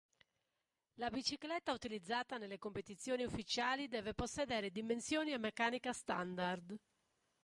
La 0.95 1.11
bicicletta 1.11 1.73
utilizzata 1.73 2.39
nelle 2.39 2.57
competizioni 2.57 3.23
ufficiali 3.23 3.87
deve 3.87 4.15
possedere 4.15 4.71
dimensioni 4.71 5.31
e 5.31 5.37
meccanica 5.37 5.93
standard. 5.93 6.75